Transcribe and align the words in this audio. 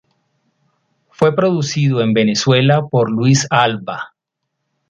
Fue 1.11 1.35
producido 1.35 2.01
en 2.01 2.13
Venezuela 2.13 2.87
por 2.87 3.11
Luis 3.11 3.45
Alva. 3.51 4.15